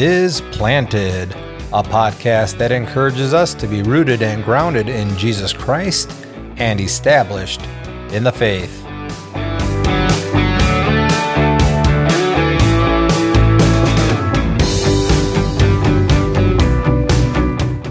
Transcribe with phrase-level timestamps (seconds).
[0.00, 1.32] Is Planted,
[1.72, 6.12] a podcast that encourages us to be rooted and grounded in Jesus Christ
[6.56, 7.60] and established
[8.12, 8.72] in the faith.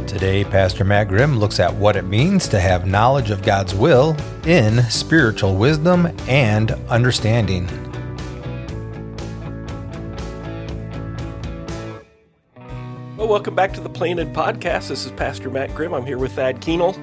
[0.08, 4.16] Today, Pastor Matt Grimm looks at what it means to have knowledge of God's will
[4.46, 7.87] in spiritual wisdom and understanding.
[13.28, 14.88] Well, welcome back to the Planted Podcast.
[14.88, 15.94] This is Pastor Matt Grimm.
[15.94, 16.94] I'm here with Thad Keenel.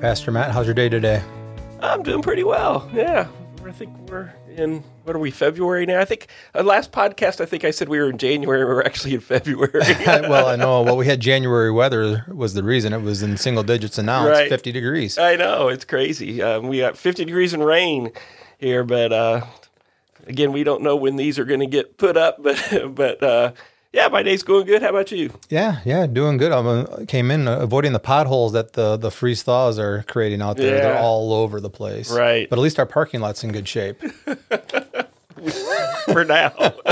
[0.00, 1.20] Pastor Matt, how's your day today?
[1.80, 2.88] I'm doing pretty well.
[2.94, 3.26] Yeah.
[3.64, 5.98] I think we're in, what are we, February now?
[5.98, 8.64] I think uh, last podcast, I think I said we were in January.
[8.64, 9.72] We're actually in February.
[10.06, 10.82] well, I know.
[10.82, 12.92] Well, we had January weather was the reason.
[12.92, 14.42] It was in single digits and now Right.
[14.42, 15.18] it's 50 degrees.
[15.18, 15.66] I know.
[15.66, 16.40] It's crazy.
[16.42, 18.12] Um, we got 50 degrees and rain
[18.58, 19.44] here, but uh,
[20.28, 22.38] again, we don't know when these are going to get put up.
[22.40, 23.52] But, but uh,
[23.92, 24.82] yeah, my day's going good.
[24.82, 25.30] How about you?
[25.48, 26.52] Yeah, yeah, doing good.
[26.52, 30.42] I uh, came in uh, avoiding the potholes that the, the freeze thaws are creating
[30.42, 30.78] out there.
[30.80, 32.10] They're all over the place.
[32.10, 32.48] Right.
[32.50, 34.00] But at least our parking lot's in good shape.
[36.06, 36.50] For now.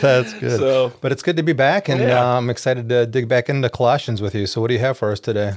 [0.00, 0.58] That's good.
[0.58, 2.20] So- but it's good to be back, and Yeah.
[2.22, 4.46] uh, I'm excited to dig back into Colossians with you.
[4.46, 5.54] So, what do you have for us today?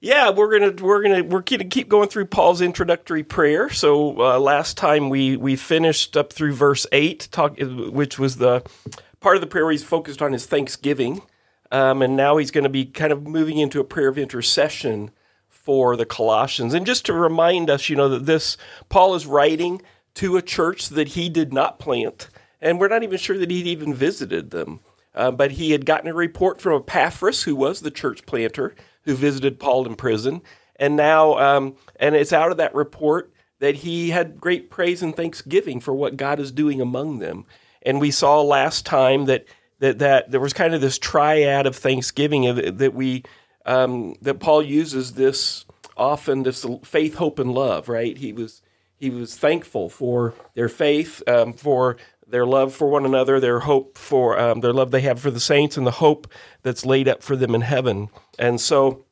[0.00, 3.70] Yeah, we're gonna we're gonna we're gonna keep going through Paul's introductory prayer.
[3.70, 8.64] So uh, last time we we finished up through verse eight, talk, which was the
[9.22, 11.22] part of the prayer he's focused on his thanksgiving,
[11.70, 15.10] um, and now he's going to be kind of moving into a prayer of intercession
[15.48, 16.74] for the Colossians.
[16.74, 18.56] And just to remind us, you know, that this
[18.88, 19.80] Paul is writing
[20.14, 22.28] to a church that he did not plant,
[22.60, 24.80] and we're not even sure that he'd even visited them.
[25.14, 29.14] Uh, but he had gotten a report from Epaphras, who was the church planter, who
[29.14, 30.40] visited Paul in prison,
[30.76, 35.14] and now, um, and it's out of that report that he had great praise and
[35.14, 37.46] thanksgiving for what God is doing among them.
[37.84, 39.46] And we saw last time that
[39.78, 43.24] that that there was kind of this triad of thanksgiving that we
[43.66, 45.64] um, that Paul uses this
[45.96, 47.88] often this faith, hope, and love.
[47.88, 48.16] Right?
[48.16, 48.62] He was
[48.96, 53.98] he was thankful for their faith, um, for their love for one another, their hope
[53.98, 56.26] for um, their love they have for the saints, and the hope
[56.62, 58.08] that's laid up for them in heaven.
[58.38, 59.04] And so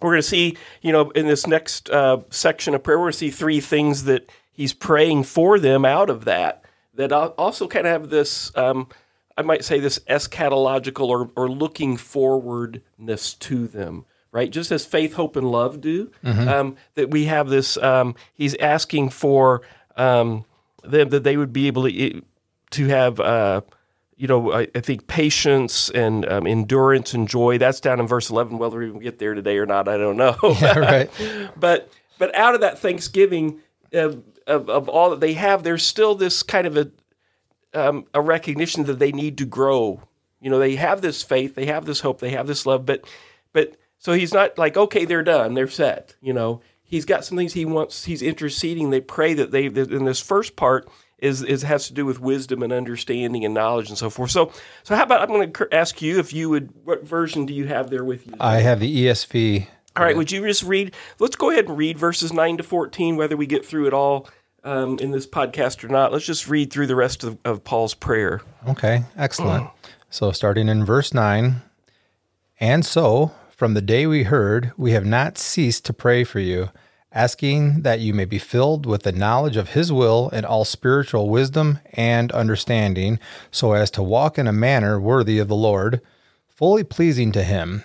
[0.00, 3.12] we're going to see, you know, in this next uh, section of prayer, we're going
[3.12, 6.63] to see three things that he's praying for them out of that,
[6.96, 8.88] that also kind of have this, um,
[9.36, 14.50] I might say, this eschatological or, or looking forwardness to them, right?
[14.50, 19.10] Just as faith, hope, and love do, um, that we have this, um, he's asking
[19.10, 19.62] for
[19.96, 20.44] um,
[20.82, 22.22] them that they would be able to,
[22.70, 23.20] to have.
[23.20, 23.62] Uh,
[24.16, 27.58] you know, I, I think patience and um, endurance and joy.
[27.58, 28.58] That's down in verse eleven.
[28.58, 30.36] Whether we get there today or not, I don't know.
[30.60, 31.10] Yeah, right.
[31.56, 33.60] but but out of that Thanksgiving
[33.92, 36.90] of, of, of all that they have, there's still this kind of a
[37.74, 40.02] um, a recognition that they need to grow.
[40.40, 43.04] You know, they have this faith, they have this hope, they have this love, but
[43.52, 46.14] but so he's not like okay, they're done, they're set.
[46.20, 48.04] You know, he's got some things he wants.
[48.04, 48.90] He's interceding.
[48.90, 50.88] They pray that they in this first part
[51.18, 54.30] is is has to do with wisdom and understanding and knowledge and so forth.
[54.30, 57.54] So so how about I'm going to ask you if you would what version do
[57.54, 58.34] you have there with you?
[58.38, 59.68] I have the ESV.
[59.96, 60.92] All right, would you just read?
[61.20, 64.28] Let's go ahead and read verses 9 to 14, whether we get through it all
[64.64, 66.12] um, in this podcast or not.
[66.12, 68.40] Let's just read through the rest of, of Paul's prayer.
[68.66, 69.68] Okay, excellent.
[70.10, 71.62] So, starting in verse 9,
[72.58, 76.70] and so from the day we heard, we have not ceased to pray for you,
[77.12, 81.28] asking that you may be filled with the knowledge of his will and all spiritual
[81.28, 83.20] wisdom and understanding,
[83.52, 86.00] so as to walk in a manner worthy of the Lord,
[86.48, 87.84] fully pleasing to him,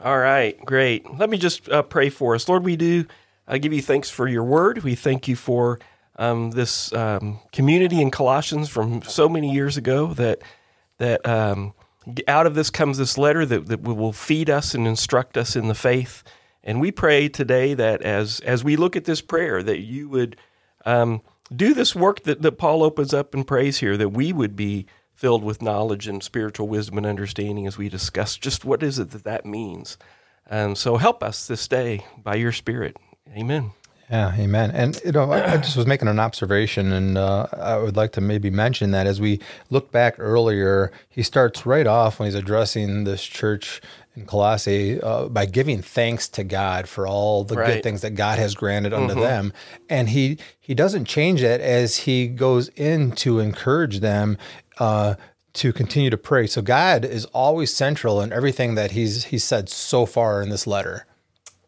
[0.00, 1.12] All right, great.
[1.18, 2.48] Let me just uh, pray for us.
[2.48, 3.04] Lord, we do
[3.48, 4.84] uh, give you thanks for your word.
[4.84, 5.80] We thank you for
[6.16, 10.40] um, this um, community in Colossians from so many years ago that
[10.98, 11.74] that um,
[12.28, 15.66] out of this comes this letter that, that will feed us and instruct us in
[15.66, 16.22] the faith.
[16.62, 20.36] And we pray today that as as we look at this prayer, that you would
[20.86, 21.22] um,
[21.54, 24.86] do this work that, that Paul opens up and prays here, that we would be
[25.18, 29.10] filled with knowledge and spiritual wisdom and understanding as we discuss just what is it
[29.10, 29.98] that that means.
[30.48, 32.96] And so help us this day by your Spirit.
[33.36, 33.72] Amen.
[34.08, 34.70] Yeah, amen.
[34.70, 38.20] And you know, I just was making an observation, and uh, I would like to
[38.22, 43.04] maybe mention that as we look back earlier, he starts right off when he's addressing
[43.04, 43.82] this church
[44.16, 47.74] in Colossae uh, by giving thanks to God for all the Right.
[47.74, 49.52] good things that God has granted unto them,
[49.90, 54.38] and he he doesn't change it as he goes in to encourage them.
[54.78, 55.14] Uh,
[55.54, 56.46] to continue to pray.
[56.46, 60.66] So God is always central in everything that he's he's said so far in this
[60.66, 61.06] letter.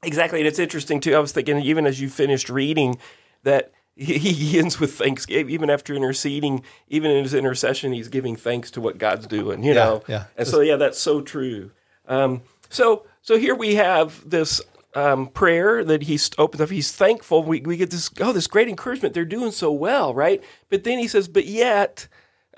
[0.03, 1.15] Exactly, and it's interesting too.
[1.15, 2.99] I was thinking, even as you finished reading,
[3.43, 8.37] that he, he ends with thanksgiving, even after interceding, even in his intercession, he's giving
[8.37, 9.63] thanks to what God's doing.
[9.63, 10.25] You Yeah, know, yeah.
[10.37, 11.71] And so, yeah, that's so true.
[12.07, 14.61] Um, so, so here we have this
[14.95, 16.71] um, prayer that he opens up.
[16.71, 17.43] He's thankful.
[17.43, 19.15] We we get this oh, this great encouragement.
[19.15, 20.43] They're doing so well, right?
[20.69, 22.07] But then he says, but yet.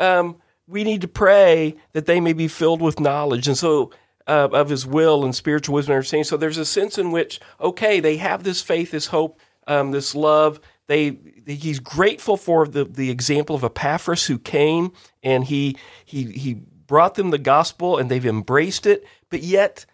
[0.01, 0.37] Um,
[0.73, 3.47] we need to pray that they may be filled with knowledge.
[3.47, 3.93] And so,
[4.27, 6.25] uh, of his will and spiritual wisdom and understanding.
[6.25, 10.15] So there's a sense in which, okay, they have this faith, this hope, um, this
[10.15, 10.61] love.
[10.87, 14.93] They he's grateful for the the example of Epaphras who came
[15.23, 19.87] and he he he brought them the gospel and they've embraced it, but yet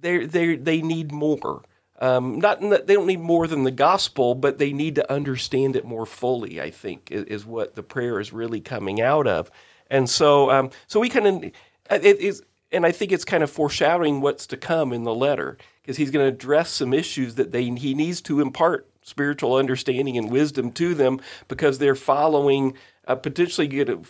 [0.00, 1.62] they they they need more.
[1.98, 5.84] Um, not they don't need more than the gospel, but they need to understand it
[5.84, 6.60] more fully.
[6.60, 9.50] I think is, is what the prayer is really coming out of,
[9.90, 11.44] and so um, so we kind of
[11.90, 12.42] it is,
[12.72, 16.10] and I think it's kind of foreshadowing what's to come in the letter because he's
[16.10, 20.72] going to address some issues that they he needs to impart spiritual understanding and wisdom
[20.72, 22.74] to them because they're following
[23.06, 24.00] uh, potentially get a,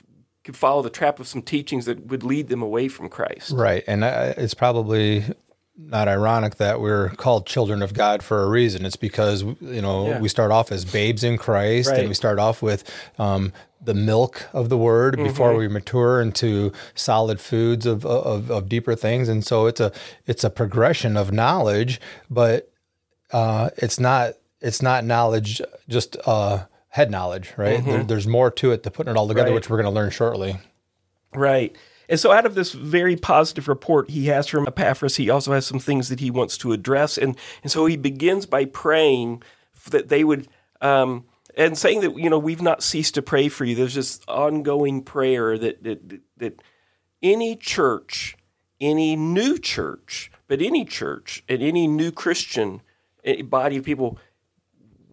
[0.42, 3.50] could follow the trap of some teachings that would lead them away from Christ.
[3.50, 3.84] Right.
[3.86, 5.24] And uh, it's probably
[5.78, 8.86] not ironic that we're called children of God for a reason.
[8.86, 10.20] It's because, you know, Yeah.
[10.20, 12.00] we start off as babes in Christ Right.
[12.00, 12.82] and we start off with
[13.18, 13.52] um,
[13.84, 15.58] the milk of the word before Mm-hmm.
[15.58, 19.28] we mature into solid foods of, of, of deeper things.
[19.28, 19.92] And so it's a,
[20.26, 22.00] it's a progression of knowledge,
[22.30, 22.72] but
[23.32, 27.84] uh, it's not, it's not knowledge, just uh, head knowledge, right?
[27.84, 29.52] There, there's more to it to putting it all together, Mm-hmm.
[29.52, 29.54] Right.
[29.56, 30.58] which we're going to learn shortly.
[31.34, 31.76] Right.
[32.08, 35.66] And so, out of this very positive report he has from Epaphras, he also has
[35.66, 37.18] some things that he wants to address.
[37.18, 39.42] And, and so, he begins by praying
[39.90, 40.48] that they would,
[40.80, 41.24] um,
[41.56, 43.74] and saying that, you know, we've not ceased to pray for you.
[43.74, 46.62] There's this ongoing prayer that, that, that
[47.22, 48.36] any church,
[48.80, 52.82] any new church, but any church and any new Christian
[53.24, 54.18] eh, body of people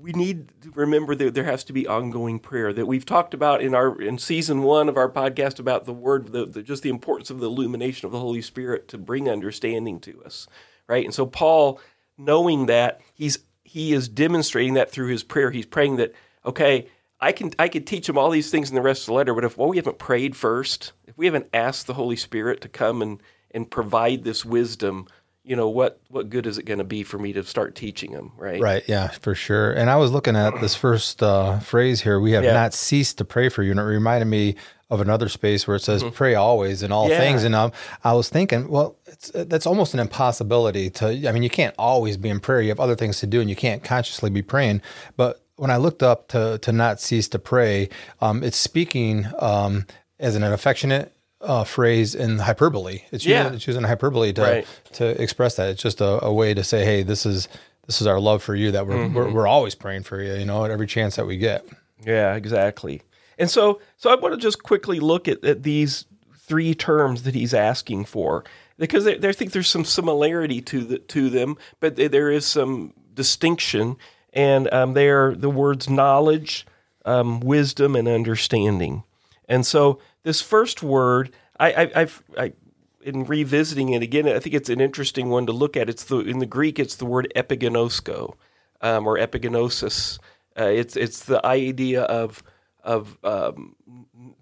[0.03, 3.61] we need to remember that there has to be ongoing prayer that we've talked about
[3.61, 6.89] in our in season one of our podcast about the word the, the just the
[6.89, 10.47] importance of the illumination of the holy spirit to bring understanding to us
[10.87, 11.05] right?
[11.05, 11.79] And so paul
[12.17, 15.49] knowing that he's he is demonstrating that through his prayer.
[15.49, 16.13] He's praying that
[16.45, 16.89] okay
[17.21, 19.33] i can i could teach him all these things in the rest of the letter
[19.33, 22.67] but if well we haven't prayed first if we haven't asked the holy spirit to
[22.67, 25.07] come and and provide this wisdom
[25.45, 28.11] you know what what good is it going to be for me to start teaching
[28.13, 28.83] them right Right.
[28.87, 29.71] Yeah, for sure.
[29.73, 32.19] And I was looking at this first uh, phrase here.
[32.19, 32.53] We have Yeah.
[32.53, 34.55] not ceased to pray for you, and it reminded me
[34.89, 37.11] of another space where it says "pray always in all Mm-hmm.
[37.11, 37.17] Yeah.
[37.17, 37.71] things." And um,
[38.03, 41.27] I was thinking, well, it's, that's almost an impossibility to.
[41.27, 42.61] I mean, you can't always be in prayer.
[42.61, 44.81] You have other things to do, and you can't consciously be praying.
[45.17, 47.89] But when I looked up to to not cease to pray,
[48.21, 49.87] um, it's speaking um,
[50.19, 51.11] as an affectionate.
[51.43, 53.01] Uh, phrase in hyperbole.
[53.11, 53.39] It's Yeah.
[53.43, 54.67] using, it's using hyperbole to Right.
[54.93, 55.69] to express that.
[55.71, 57.49] It's just a, a way to say, hey, this is
[57.85, 59.13] this is our love for you that we're, Mm-hmm.
[59.13, 60.33] we're we're always praying for you.
[60.35, 61.65] You know, at every chance that we get.
[62.05, 63.01] Yeah, exactly.
[63.37, 66.05] And so, so I want to just quickly look at, at these
[66.37, 68.43] three terms that he's asking for
[68.77, 72.45] because they, they think there's some similarity to the, to them, but there- there is
[72.45, 73.95] some distinction,
[74.33, 76.65] and um, they are the words knowledge,
[77.05, 79.03] um, wisdom, and understanding.
[79.49, 82.53] And so, this first word, I, I, I've I,
[83.01, 85.89] in revisiting it again, I think it's an interesting one to look at.
[85.89, 88.35] It's the in the Greek, it's the word epigenosko,
[88.81, 90.19] um, or epigenosis.
[90.57, 92.43] Uh, it's it's the idea of
[92.83, 93.75] of um,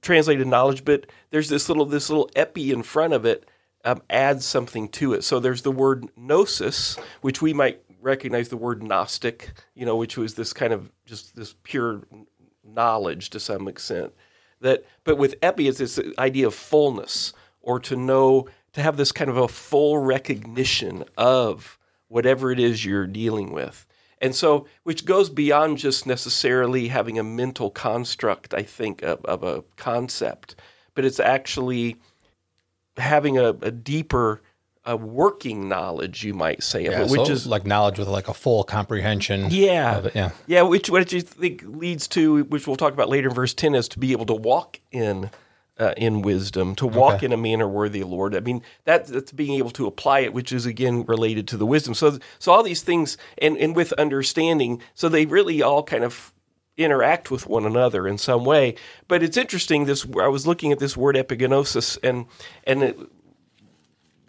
[0.02, 3.48] translated knowledge, but there's this little this little epi in front of it
[3.86, 5.24] um, adds something to it.
[5.24, 10.18] So there's the word gnosis, which we might recognize the word gnostic, you know, which
[10.18, 12.02] was this kind of just this pure
[12.64, 14.14] knowledge to some extent.
[14.62, 19.12] That, but with epi, it's this idea of fullness, or to know, to have this
[19.12, 21.78] kind of a full recognition of
[22.08, 23.86] whatever it is you're dealing with.
[24.22, 29.44] And so, which goes beyond just necessarily having a mental construct, I think, of, of
[29.44, 30.56] a concept,
[30.94, 31.96] but it's actually
[32.98, 34.42] having a, a deeper
[34.86, 38.08] a working knowledge, you might say, of Yeah, it, which so is like knowledge with
[38.08, 39.48] like a full comprehension.
[39.50, 40.32] yeah, of it, yeah.
[40.48, 40.62] yeah.
[40.64, 43.88] Which what you think leads to, which we'll talk about later in verse ten, is
[43.90, 45.30] to be able to walk in
[45.82, 48.36] uh, in wisdom, to walk in a manner worthy of the Lord.
[48.36, 51.66] I mean, that, that's being able to apply it, which is again related to the
[51.66, 51.96] wisdom.
[51.96, 56.34] So, so all these things, and, and with understanding, so they really all kind of
[56.78, 58.76] interact with one another in some way.
[59.08, 59.86] But it's interesting.
[59.86, 62.26] This I was looking at this word epigenosis, and
[62.66, 63.00] and it,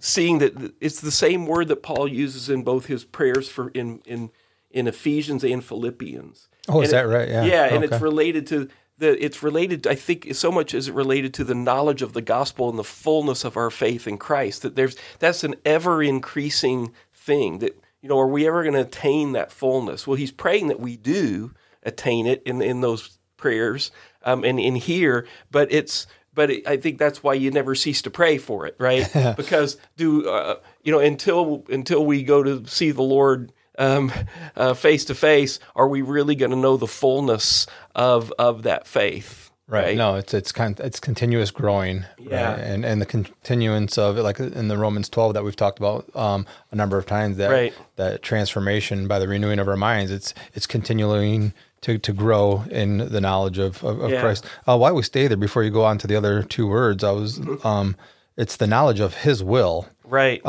[0.05, 4.03] seeing that it's the same word that Paul uses in both his prayers for in
[4.05, 4.31] in
[4.71, 6.49] in Ephesians and Philippians.
[6.69, 7.29] Oh, and is that right?
[7.29, 7.45] Yeah.
[7.45, 8.69] Yeah, and it's related to
[8.99, 9.25] the.
[9.25, 9.87] It's related.
[9.87, 12.85] I think so much is it related to the knowledge of the gospel and the
[12.85, 14.63] fullness of our faith in Christ.
[14.63, 17.61] That there's that's an ever increasing thing.
[17.61, 20.07] That you know, are we ever going to attain that fullness?
[20.07, 21.55] Well, he's praying that we do
[21.85, 23.93] attain it in in those prayers
[24.25, 26.09] um, and in here, but it's.
[26.35, 29.09] But it, I think that's why you never cease to pray for it, right?
[29.37, 34.13] because do uh, you know until until we go to see the Lord um,
[34.57, 38.87] uh, face to face, are we really going to know the fullness of of that
[38.87, 39.51] faith?
[39.69, 39.97] Right.
[39.97, 42.05] No, it's it's con- it's continuous growing.
[42.19, 42.53] Yeah.
[42.53, 42.61] Right?
[42.61, 46.15] And and the continuance of it, like in the Romans twelve that we've talked about
[46.15, 47.75] um, a number of times, that Right.
[47.97, 52.99] that transformation by the renewing of our minds, it's it's continuing to, to grow in
[52.99, 54.21] the knowledge of, of, of Yeah.
[54.21, 54.45] Christ.
[54.67, 57.11] Uh, while we stay there, before you go on to the other two words, I
[57.13, 57.97] was um,
[58.37, 59.89] it's the knowledge of His will.
[60.05, 60.41] Right.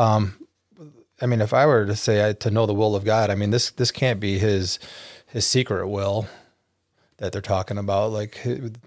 [1.20, 3.34] I mean, if I were to say I, to know the will of God, I
[3.34, 4.78] mean this this can't be His
[5.26, 6.26] His secret will
[7.18, 8.34] that they're talking about, like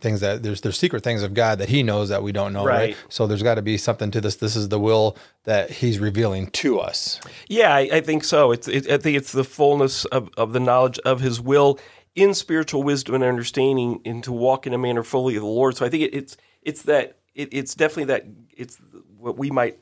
[0.02, 2.66] things that there's there's secret things of God that He knows that we don't know,
[2.66, 2.90] right?
[2.90, 2.98] Right.
[3.10, 4.36] So there's got to be something to this.
[4.36, 7.22] This is the will that He's revealing to us.
[7.48, 8.52] Yeah, I, I think so.
[8.52, 11.80] It's it, I think it's the fullness of, of the knowledge of His will
[12.18, 15.78] in spiritual wisdom and understanding, and to walk in a manner fully of the Lord.
[15.78, 18.26] So I think it, it's it's that it, it's definitely that
[18.58, 18.78] it's
[19.18, 19.80] what we might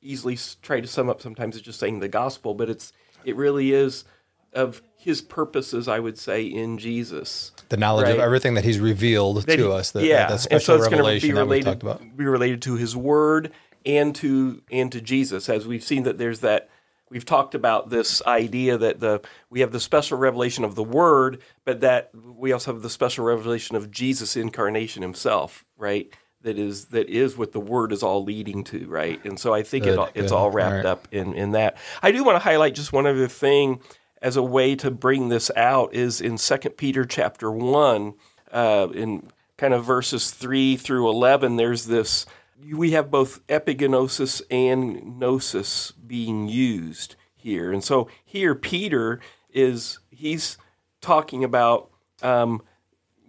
[0.00, 2.92] easily try to sum up sometimes as just saying the gospel, but it's
[3.24, 4.04] it really is
[4.52, 5.88] of His purposes.
[5.88, 7.50] I would say in Jesus.
[7.68, 9.90] The knowledge of everything that He's revealed that to he- us.
[9.90, 12.16] That, yeah, that and special so it's revelation be that we talked about.
[12.16, 13.52] Be related to His Word
[13.84, 16.70] and to and to Jesus, as we've seen that there's that.
[17.10, 21.42] We've talked about this idea that the we have the special revelation of the Word,
[21.64, 26.12] but that we also have the special revelation of Jesus' incarnation Himself, right?
[26.42, 29.22] That is that is what the Word is all leading to, right?
[29.24, 30.32] And so I think Good, all- it's good.
[30.32, 30.86] all wrapped All right.
[30.86, 31.76] up in in that.
[32.02, 33.80] I do want to highlight just one other thing
[34.22, 38.14] as a way to bring this out is in Second Peter chapter one,
[38.52, 41.56] uh, in kind of verses three through eleven.
[41.56, 42.24] There's this.
[42.72, 49.20] We have both epigenosis and gnosis being used here, and so here Peter
[49.52, 50.58] is he's
[51.00, 51.90] talking about
[52.22, 52.62] um,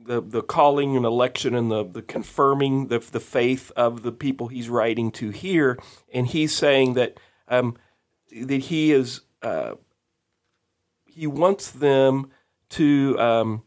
[0.05, 4.47] the the calling and election and the the confirming the the faith of the people
[4.47, 5.77] he's writing to here,
[6.13, 7.77] and he's saying that um,
[8.31, 9.75] that he is uh,
[11.05, 12.31] he wants them
[12.69, 13.17] to.
[13.19, 13.63] Um,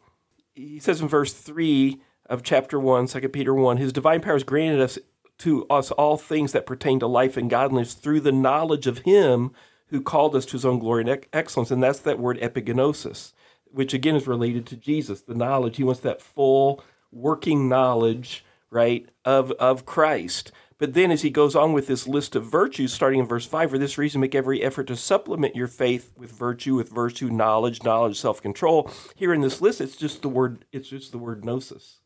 [0.54, 4.44] he says in verse three of chapter one, 2 Peter one, his divine power has
[4.44, 4.98] granted us
[5.44, 9.52] to us all things that pertain to life and godliness through the knowledge of him
[9.88, 13.32] who called us to his own glory and excellence, and that's that word epigenosis
[13.74, 15.76] which again is related to Jesus, the knowledge.
[15.76, 20.52] He wants that full working knowledge, right, of of Christ.
[20.78, 23.70] But then as he goes on with this list of virtues, starting in verse five,
[23.70, 27.82] for this reason make every effort to supplement your faith with virtue, with virtue, knowledge,
[27.82, 28.90] knowledge, self-control.
[29.16, 31.98] Here in this list, it's just the word, it's just the word gnosis.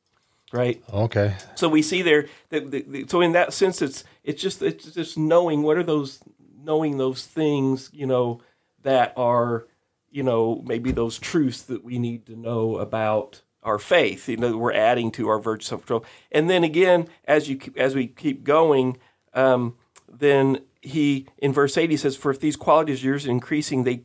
[0.53, 0.83] Right.
[0.93, 1.37] Okay.
[1.57, 4.93] So we see there that the, the, so in that sense it's it's just it's
[4.93, 6.21] just knowing what are those
[6.63, 8.41] knowing those things you know
[8.83, 9.67] that are
[10.11, 14.51] you know maybe those truths that we need to know about our faith you know
[14.51, 17.95] that we're adding to our virtue self control and then again as you keep, as
[17.95, 18.97] we keep going
[19.35, 19.77] um,
[20.11, 23.85] then he in verse 8 he says for if these qualities of yours are increasing
[23.85, 24.03] they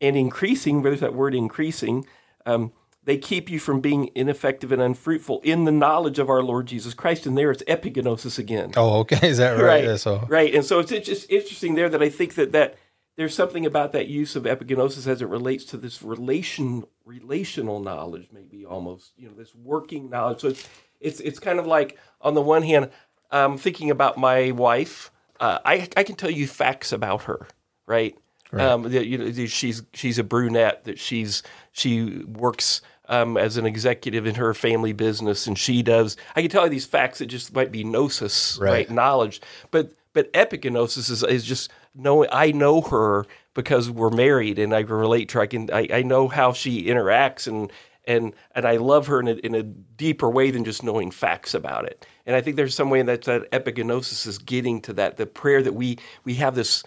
[0.00, 2.06] and increasing there's that word increasing
[2.46, 2.72] um,
[3.10, 6.94] they keep you from being ineffective and unfruitful in the knowledge of our Lord Jesus
[6.94, 7.26] Christ.
[7.26, 8.70] And there it's epigenosis again.
[8.76, 9.18] Oh, okay.
[9.28, 9.82] Is that right?
[9.82, 10.54] Yeah, so right.
[10.54, 12.76] And so it's just interesting there that I think that, that
[13.16, 18.28] there's something about that use of epigenosis as it relates to this relation relational knowledge,
[18.32, 20.42] maybe almost, you know, this working knowledge.
[20.42, 20.68] So it's
[21.00, 22.90] it's it's kind of like on the one hand,
[23.32, 27.48] um, thinking about my wife, uh, I I can tell you facts about her,
[27.88, 28.16] right?
[28.52, 30.84] Um, that, you know, she's she's a brunette.
[30.84, 36.16] That she's she works um, as an executive in her family business, and she does.
[36.34, 38.70] I can tell you these facts that just might be gnosis, Right.
[38.70, 38.90] right?
[38.90, 42.28] Knowledge, but but epigenosis is is just knowing.
[42.32, 45.42] I know her because we're married, and I can relate to her.
[45.42, 47.70] I can I, I know how she interacts, and
[48.06, 51.52] and and I love her in a, in a deeper way than just knowing facts
[51.52, 52.06] about it.
[52.26, 55.16] And I think there's some way that that epigenosis is getting to that.
[55.16, 56.82] The prayer that we we have this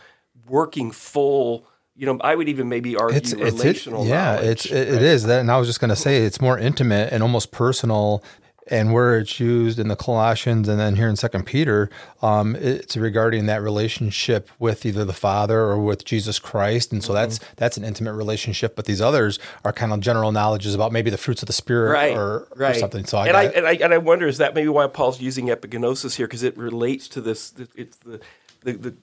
[0.47, 1.67] working full.
[1.95, 4.05] You know, I would even maybe argue it's it's it, relational.
[4.05, 4.87] yeah it's it, right?
[4.95, 7.51] it is that and i was just going to say it's more intimate and almost
[7.51, 8.23] personal
[8.67, 11.89] and where it's used in the Colossians and then here in Second Peter,
[12.21, 17.13] um, it's regarding that relationship with either the Father or with Jesus Christ, and so
[17.13, 18.75] that's that's an intimate relationship.
[18.75, 21.91] But these others are kind of general knowledges about maybe the fruits of the Spirit
[21.91, 22.75] right, or, right.
[22.75, 23.05] or something.
[23.05, 25.47] So I, and, I, and I and I wonder is that maybe why Paul's using
[25.47, 27.53] epigenosis here because it relates to this.
[27.75, 28.21] It's the,
[28.61, 28.95] the the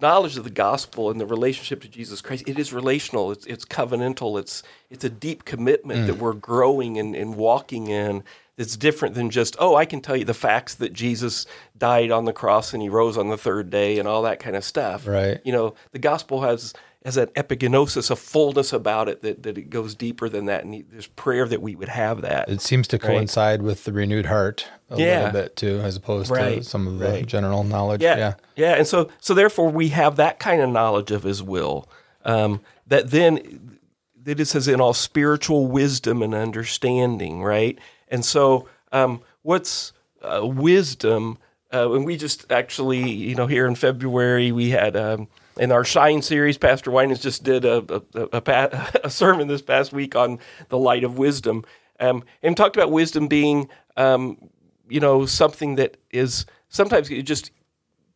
[0.00, 2.44] knowledge of the gospel and the relationship to Jesus Christ.
[2.46, 3.30] It is relational.
[3.30, 4.38] It's it's covenantal.
[4.38, 6.20] It's it's a deep commitment that mm.
[6.20, 8.24] we're growing and, and walking in.
[8.56, 12.24] It's different than just oh I can tell you the facts that Jesus died on
[12.24, 15.06] the cross and he rose on the third day and all that kind of stuff.
[15.06, 15.40] Right.
[15.44, 16.72] You know the gospel has
[17.06, 20.64] has an epigenosis, a fullness about it that, that it goes deeper than that.
[20.64, 22.48] And there's prayer that we would have that.
[22.48, 25.26] it seems to coincide with the renewed heart a Yeah.
[25.26, 27.26] little bit too, as opposed to some of the right.
[27.26, 28.02] general knowledge.
[28.02, 28.34] Yeah, yeah.
[28.56, 31.88] yeah, and so so therefore we have that kind of knowledge of His will.
[32.24, 33.78] Um, that then
[34.24, 37.78] that it says in all spiritual wisdom and understanding, right?
[38.08, 41.38] And so um, what's uh, wisdom?
[41.72, 44.96] Uh, and we just actually, you know, here in February we had.
[44.96, 49.62] Um, in our Shine series, Pastor Winans just did a a, a, a sermon this
[49.62, 51.64] past week on the light of wisdom,
[52.00, 54.50] um, and talked about wisdom being, um,
[54.88, 57.50] you know, something that is sometimes it just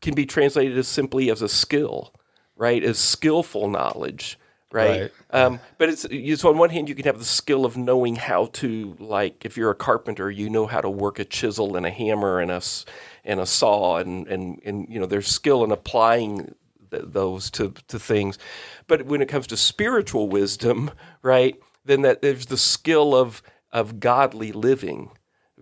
[0.01, 2.15] can be translated as simply as a skill,
[2.57, 2.83] right?
[2.83, 4.39] As skillful knowledge,
[4.73, 5.03] right?
[5.03, 5.13] Right.
[5.31, 8.47] Um, but it's, it's on one hand you can have the skill of knowing how
[8.55, 11.91] to like if you're a carpenter, you know how to work a chisel and a
[11.91, 12.63] hammer and a
[13.25, 16.55] and a saw and and and you know there's skill in applying
[16.91, 18.39] those to to things.
[18.87, 20.91] But when it comes to spiritual wisdom,
[21.23, 21.57] right?
[21.85, 23.43] Then that there's the skill of
[23.73, 25.11] of godly living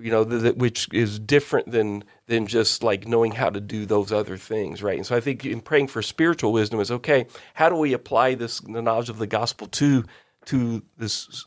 [0.00, 3.86] you know, th- th- which is different than than just like knowing how to do
[3.86, 4.96] those other things, right?
[4.96, 7.26] And so I think in praying for spiritual wisdom is okay.
[7.54, 10.04] How do we apply this the knowledge of the gospel to
[10.46, 11.46] to this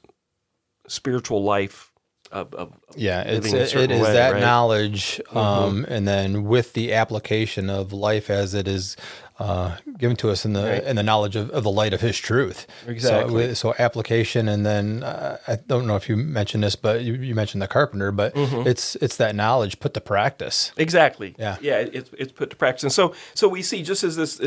[0.87, 1.91] spiritual life
[2.31, 4.41] of, of Yeah, it's it, it is way, that right?
[4.41, 8.97] knowledge, um, and then with the application of life as it is
[9.41, 10.83] uh, given to us in the Right.
[10.83, 12.67] in the knowledge of, of the light of His truth.
[12.87, 13.47] Exactly.
[13.55, 17.13] So, so application, and then uh, I don't know if you mentioned this, but you,
[17.13, 18.67] you mentioned the carpenter, but Mm-hmm.
[18.67, 20.71] it's it's that knowledge put to practice.
[20.77, 21.35] Exactly.
[21.39, 21.57] Yeah.
[21.61, 21.79] Yeah.
[21.79, 24.39] It's it's put to practice, and so so we see just as this,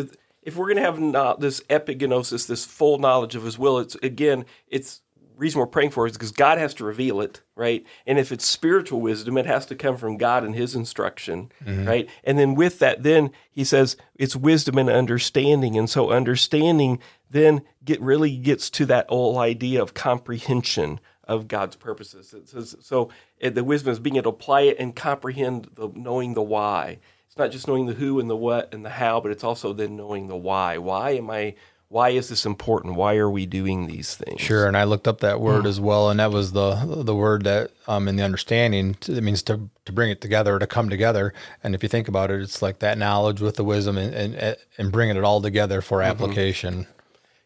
[0.42, 4.44] if we're going to have this epigenosis, this full knowledge of His will, it's again,
[4.68, 5.00] it's
[5.36, 7.84] reason we're praying for is because God has to reveal it, right?
[8.06, 11.50] And if it's spiritual wisdom, it has to come from God and His instruction,
[11.86, 12.08] right?
[12.22, 16.98] And then with that, then He says it's wisdom and understanding, and so understanding
[17.30, 22.32] then get really gets to that whole idea of comprehension of God's purposes.
[22.32, 23.10] It says, so
[23.42, 26.98] uh, the wisdom is being able to apply it and comprehend the knowing the why.
[27.26, 29.72] It's not just knowing the who and the what and the how, but it's also
[29.72, 30.78] then knowing the why.
[30.78, 31.56] Why am I?
[31.94, 32.96] Why is this important?
[32.96, 34.40] Why are we doing these things?
[34.40, 35.40] Sure, and I looked up that Mm.
[35.42, 39.22] word as well, and that was the the word that um, in the understanding it
[39.22, 41.32] means to to bring it together, to come together.
[41.62, 44.56] And if you think about it, it's like that knowledge with the wisdom and and,
[44.76, 46.10] and bringing it all together for Mm-hmm.
[46.10, 46.86] application.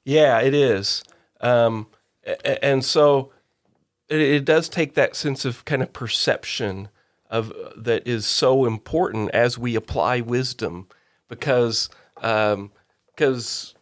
[0.03, 1.03] Yeah, it is.
[1.43, 1.89] Um,
[2.63, 3.31] and so
[4.09, 6.89] it, it does take that sense of kind of perception
[7.29, 10.89] of that is so important as we apply wisdom
[11.29, 13.75] because because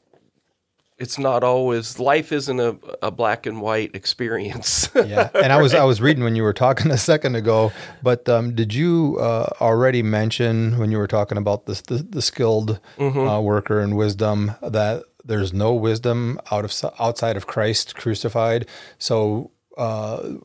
[0.99, 4.89] it's not always life isn't a, a black and white experience.
[4.95, 7.71] Yeah, and I was I was reading when you were talking a second ago,
[8.03, 12.23] but um, did you uh, already mention when you were talking about this the, the
[12.23, 13.19] skilled Mm-hmm.
[13.29, 18.67] uh, worker and wisdom that there's no wisdom out of outside of Christ crucified?
[18.99, 19.51] So.
[19.77, 20.37] Uh,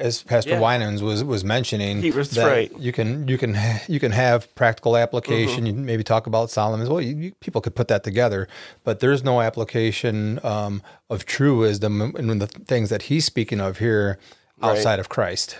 [0.00, 0.60] as Pastor Yeah.
[0.60, 2.78] Winans was was mentioning, He was that right.
[2.78, 5.64] You can you can ha- you can have practical application.
[5.64, 5.78] Mm-hmm.
[5.78, 7.00] You maybe talk about Solomon as well.
[7.00, 8.48] You, you, people could put that together,
[8.84, 13.78] but there's no application um, of true wisdom and the things that he's speaking of
[13.78, 14.18] here
[14.62, 15.58] outside of Christ.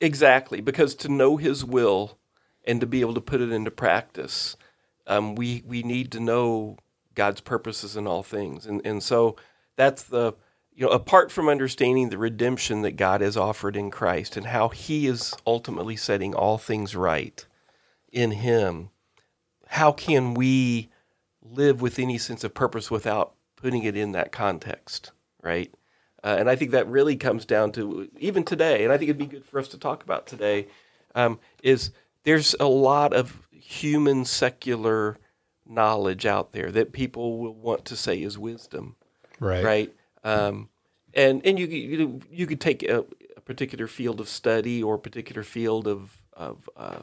[0.00, 2.18] Exactly, because to know His will
[2.64, 4.56] and to be able to put it into practice,
[5.06, 6.78] um, we we need to know
[7.14, 9.36] God's purposes in all things, and and so
[9.76, 10.34] that's the
[10.80, 14.70] you know apart from understanding the redemption that God has offered in Christ and how
[14.70, 17.44] He is ultimately setting all things right
[18.10, 18.88] in Him,
[19.66, 20.88] how can we
[21.42, 25.12] live with any sense of purpose without putting it in that context,
[25.42, 25.70] right?
[26.24, 29.18] Uh, and I think that really comes down to even today, and I think it'd
[29.18, 30.66] be good for us to talk about today,
[31.14, 31.90] um, is
[32.24, 35.18] there's a lot of human secular
[35.66, 38.96] knowledge out there that people will want to say is wisdom,
[39.38, 39.62] Right.
[39.64, 39.94] right?
[40.24, 40.68] Um,
[41.14, 43.04] and and you you you could take a,
[43.36, 47.00] a particular field of study or a particular field of of uh,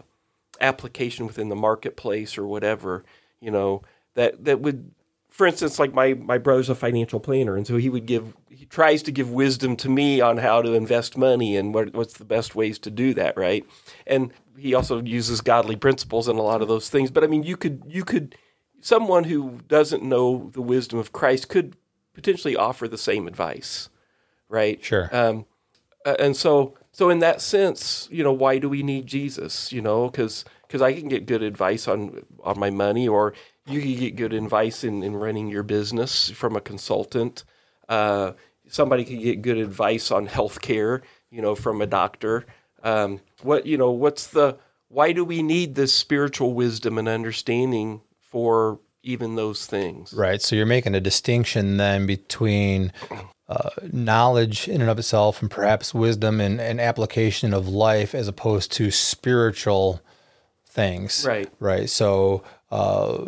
[0.62, 3.03] application within the marketplace or whatever,
[3.39, 3.82] you know,
[4.15, 4.91] that that would
[5.30, 8.65] for instance, like my my brother's a financial planner, and so he would give he
[8.65, 12.25] tries to give wisdom to me on how to invest money and what what's the
[12.25, 13.63] best ways to do that, right?
[14.08, 17.12] And he also uses godly principles and a lot of those things.
[17.12, 18.36] But I mean, you could you could
[18.82, 21.75] someone who doesn't know the wisdom of Christ could
[22.17, 23.89] potentially offer the same advice,
[24.49, 24.84] right?
[24.84, 25.08] Sure.
[25.15, 25.45] Um,
[26.03, 29.71] and so so in that sense, you know, why do we need Jesus?
[29.71, 33.36] You know, because because I can get good advice on on my money, or
[33.67, 37.43] you can get good advice in, in running your business from a consultant.
[37.88, 38.32] Uh,
[38.67, 42.47] somebody can get good advice on healthcare, you know, from a doctor.
[42.82, 48.01] Um, what you know, what's the why do we need this spiritual wisdom and understanding
[48.19, 50.13] for even those things?
[50.13, 50.41] Right.
[50.41, 52.91] So you're making a distinction then between
[53.47, 58.27] uh, knowledge in and of itself and perhaps wisdom and, and application of life as
[58.27, 60.01] opposed to spiritual
[60.65, 61.25] things.
[61.25, 61.49] Right.
[61.59, 61.89] Right.
[61.89, 63.25] So uh,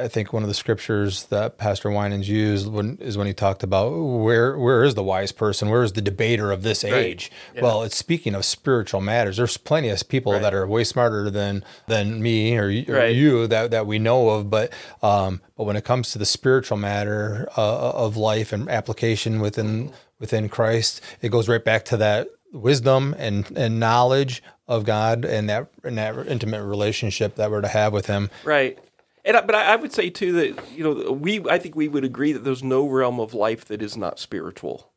[0.00, 3.64] I think one of the scriptures that Pastor Winans used when, is when he talked
[3.64, 7.32] about where where is the wise person, where is the debater of this age?
[7.54, 7.62] Yeah.
[7.62, 9.38] Well, it's speaking of spiritual matters.
[9.38, 10.42] There's plenty of people Right.
[10.42, 13.14] that are way smarter than than me or, or Right.
[13.14, 16.76] you that that we know of, but um, but when it comes to the spiritual
[16.76, 22.28] matter uh, of life and application within within Christ, it goes right back to that
[22.52, 27.68] wisdom and and knowledge of God and that and that intimate relationship that we're to
[27.68, 28.30] have with Him.
[28.44, 28.78] Right.
[29.24, 31.88] And I, but I, I would say too that you know we I think we
[31.88, 34.92] would agree that there's no realm of life that is not spiritual.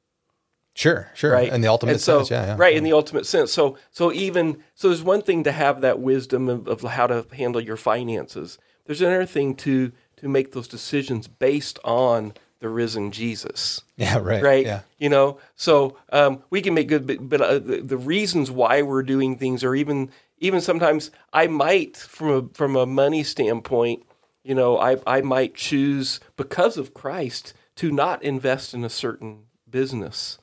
[0.73, 1.31] Sure, sure.
[1.31, 1.53] right?
[1.53, 2.55] In the ultimate And so, sense, yeah, yeah.
[2.57, 3.53] Right, in the ultimate sense.
[3.53, 7.25] So, so even so, there's one thing to have that wisdom of, of how to
[7.31, 8.57] handle your finances.
[8.85, 13.83] There's another thing to to make those decisions based on the risen Jesus.
[13.95, 14.43] Yeah, right.
[14.43, 14.65] Right.
[14.65, 14.81] Yeah.
[14.97, 18.81] You know, so um, we can make good, but, but uh, the, the reasons why
[18.81, 20.09] we're doing things, or even
[20.39, 24.03] even sometimes, I might from a from a money standpoint,
[24.45, 29.45] you know, I I might choose because of Christ to not invest in a certain
[29.69, 30.38] business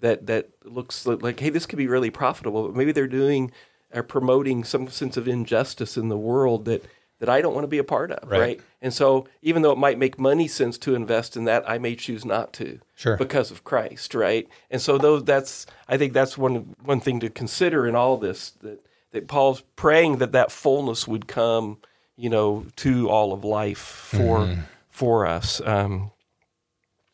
[0.00, 3.50] that that looks like hey this could be really profitable but maybe they're doing
[3.92, 6.84] or promoting some sense of injustice in the world that
[7.18, 8.40] that I don't want to be a part of Right.
[8.40, 11.78] right, and so even though it might make money sense to invest in that I
[11.78, 13.16] may choose not to Sure.
[13.16, 17.30] because of Christ right and so those that's I think that's one one thing to
[17.30, 21.78] consider in all this that that Paul's praying that that fullness would come
[22.16, 24.56] you know to all of life for
[24.88, 26.10] for us um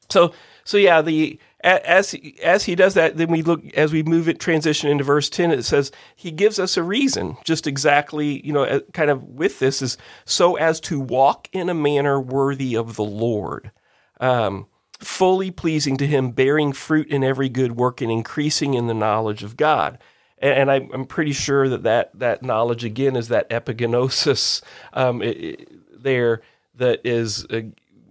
[0.08, 0.32] so
[0.64, 4.38] so yeah, the as as he does that, then we look as we move it
[4.38, 5.50] transition into verse ten.
[5.50, 9.82] It says he gives us a reason, just exactly you know, kind of with this
[9.82, 13.70] is so as to walk in a manner worthy of the Lord,
[14.20, 14.66] um,
[14.98, 19.42] fully pleasing to Him, bearing fruit in every good work and increasing in the knowledge
[19.42, 19.98] of God.
[20.42, 24.61] And, I, I'm pretty sure that, that that knowledge again is that epigenosis
[24.92, 26.42] um, it- it- there
[26.74, 27.61] that is uh,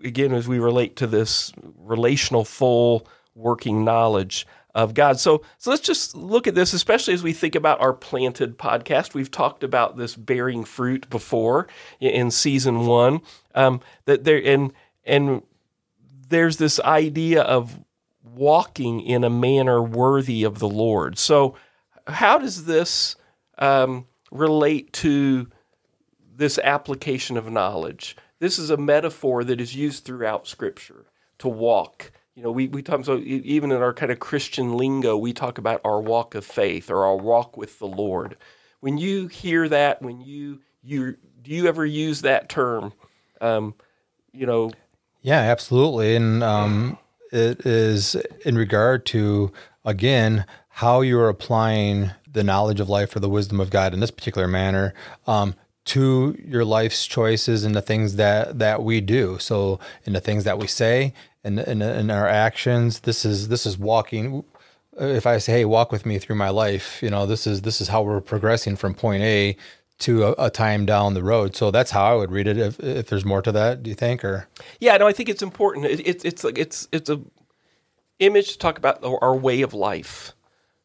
[0.04, 5.20] again as we relate to this relational full working knowledge of God.
[5.20, 9.14] So so let's just look at this especially as we think about our planted podcast.
[9.14, 11.68] We've talked about this bearing fruit before
[12.00, 13.20] in, season 1
[13.56, 14.72] um, that there and
[15.06, 15.42] and
[16.30, 17.80] there's this idea of
[18.24, 21.18] walking in a manner worthy of the Lord.
[21.18, 21.56] So
[22.12, 23.16] how does this
[23.58, 25.48] um, relate to
[26.42, 28.18] this application of knowledge.
[28.40, 31.06] This is a metaphor that is used throughout Scripture
[31.38, 32.12] to walk.
[32.34, 35.58] You know, we, we talk so even in our kind of Christian lingo, we talk
[35.58, 38.38] about our walk of faith or our walk with the Lord.
[38.80, 42.94] When you hear that, when you you do you ever use that term?
[43.40, 43.76] Um,
[44.34, 44.72] you know,
[45.22, 46.16] Yeah, absolutely.
[46.16, 46.98] And um,
[47.32, 49.52] it is in regard to,
[49.86, 50.46] again,
[50.82, 54.48] how you're applying the knowledge of life or the wisdom of God in this particular
[54.48, 54.96] manner
[55.28, 55.54] um,
[55.86, 59.38] to your life's choices and the things that, that we do.
[59.38, 61.14] So, in the things that we say
[61.44, 64.44] and in, in our actions, this is this is walking.
[64.98, 67.80] If I say, "Hey, walk with me through my life," you know, this is this
[67.80, 69.56] is how we're progressing from point A
[70.00, 71.56] to a, a time down the road.
[71.56, 72.58] So that's how I would read it.
[72.58, 74.26] If, if there's more to that, do you think?
[74.26, 74.48] Or
[74.80, 75.86] yeah, no, I think it's important.
[75.86, 77.22] It, it's it's like it's it's a
[78.18, 80.34] image to talk about our way of life,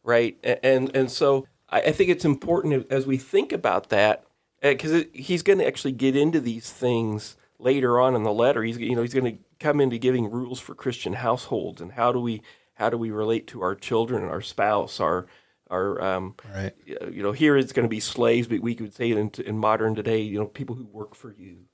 [0.06, 0.38] right?
[0.62, 4.24] And and so I, I think it's important as we think about that
[4.62, 8.62] because he's going to actually get into these things later on in the letter.
[8.62, 12.12] He's you know he's going to come into giving rules for Christian households and how
[12.12, 12.40] do we
[12.74, 15.26] how do we relate to our children and our spouse, our
[15.68, 16.72] our um, right.
[16.86, 19.58] you know here it's going to be slaves, but we could say it in, in
[19.58, 21.64] modern today, you know, people who work for you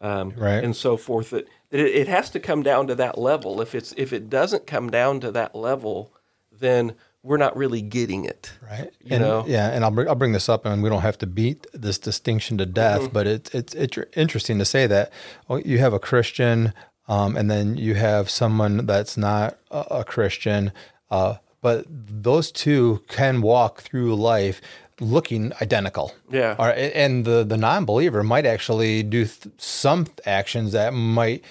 [0.00, 0.62] um, Right.
[0.64, 1.30] and so forth.
[1.30, 3.60] That, that it, it has to come down to that level.
[3.60, 6.12] If it's if it doesn't come down to that level,
[6.50, 6.94] then
[7.26, 8.52] we're not really getting it.
[8.62, 8.90] Right.
[9.02, 9.44] You and, know?
[9.46, 11.98] Yeah, and I'll bring, I'll bring this up, and we don't have to beat this
[11.98, 13.12] distinction to death, Mm-hmm.
[13.12, 15.12] but it's it's it's interesting to say that
[15.48, 16.72] well, you have a Christian
[17.08, 20.72] um, and then you have someone that's not a, a Christian.
[21.10, 24.60] Uh, but those two can walk through life
[25.00, 26.14] looking identical.
[26.30, 26.54] Yeah.
[26.54, 31.44] And the the non-believer might actually do th- some actions that might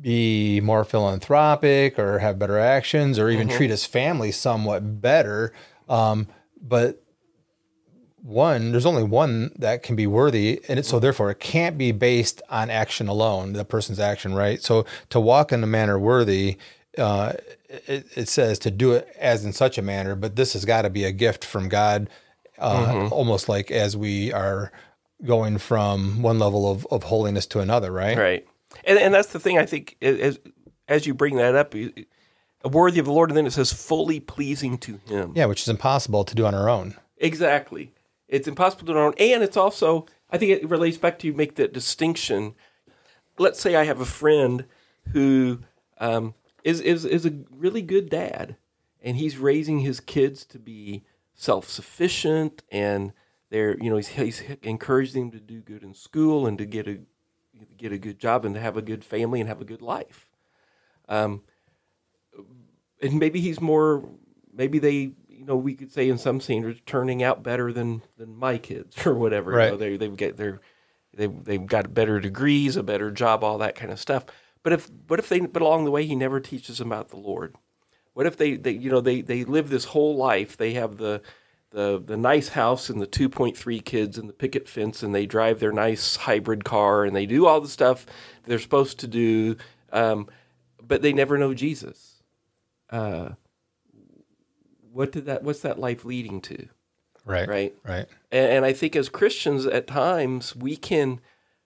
[0.00, 5.52] be more philanthropic or have better actions or even treat his family somewhat better.
[5.88, 6.26] Um,
[6.60, 7.02] but
[8.22, 11.90] one, there's only one that can be worthy, and it, so therefore it can't be
[11.92, 14.62] based on action alone, the person's action, right?
[14.62, 16.58] So to walk in a manner worthy,
[16.98, 17.34] uh,
[17.68, 20.82] it, it says to do it as in such a manner, but this has got
[20.82, 22.08] to be a gift from God,
[22.58, 24.70] uh, almost like as we are
[25.24, 28.18] going from one level of, of holiness to another, right?
[28.18, 28.46] Right.
[28.84, 30.38] And and that's the thing I think as
[30.88, 31.74] as you bring that up,
[32.64, 35.32] worthy of the Lord, and then it says fully pleasing to Him.
[35.34, 36.94] Yeah, which is impossible to do on our own.
[37.18, 37.92] Exactly.
[38.28, 41.18] It's impossible to do on our own, and it's also I think it relates back
[41.20, 42.54] to you make that distinction.
[43.38, 44.66] Let's say I have a friend
[45.12, 45.60] who
[45.98, 48.56] um, is is is a really good dad,
[49.02, 51.04] and he's raising his kids to be
[51.34, 53.12] self sufficient, and
[53.50, 56.86] they're you know he's he's encouraging them to do good in school and to get
[56.86, 57.00] a
[57.78, 60.28] get a good job and to have a good family and have a good life.
[61.08, 61.42] Um,
[63.02, 64.04] and maybe he's more
[64.52, 68.36] maybe they you know we could say in some standards turning out better than than
[68.36, 69.66] my kids or whatever Right.
[69.66, 70.60] you know, they they've got their
[71.14, 74.24] they they've got better degrees a better job all that kind of stuff
[74.62, 77.16] but if what if they but along the way he never teaches them about the
[77.16, 77.56] lord
[78.12, 81.20] what if they, they you know they they live this whole life they have the
[81.70, 85.60] the the nice house and the 2.3 kids and the picket fence and they drive
[85.60, 88.06] their nice hybrid car and they do all the stuff
[88.44, 89.56] they're supposed to do
[89.92, 90.28] um,
[90.82, 92.22] but they never know jesus
[92.90, 93.30] uh,
[94.92, 96.66] what did that what's that life leading to
[97.24, 97.48] Right.
[97.48, 98.06] right Right.
[98.32, 101.20] and, and i think as christians at times we can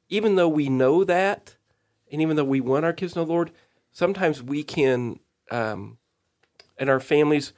[0.09, 1.57] even though we know that
[2.13, 3.51] and even though we want our kids to know the lord
[3.93, 5.99] sometimes we can um,
[6.77, 7.53] and our families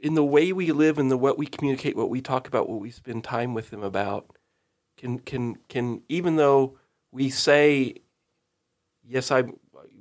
[0.00, 2.80] in the way we live and the what we communicate what we talk about what
[2.80, 4.36] we spend time with them about
[4.96, 6.78] can can can even though
[7.12, 7.94] we say
[9.06, 9.42] yes i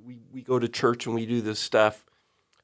[0.05, 2.05] we, we go to church and we do this stuff